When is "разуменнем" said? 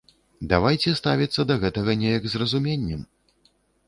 2.43-3.05